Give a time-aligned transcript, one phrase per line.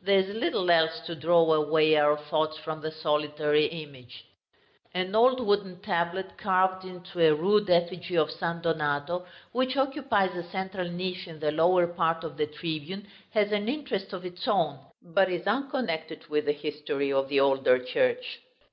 [0.00, 4.24] There is little else to draw away our thoughts from the solitary image.
[4.94, 10.44] An old wooden tablet, carved into a rude effigy of San Donato, which occupies the
[10.44, 14.78] central niche in the lower part of the tribune, has an interest of its own,
[15.02, 18.38] but is unconnected with the history of the older church.